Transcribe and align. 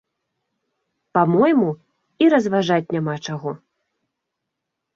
Па-мойму, 1.17 1.67
і 2.25 2.31
разважаць 2.37 2.91
няма 2.97 3.15
чаго! 3.27 3.51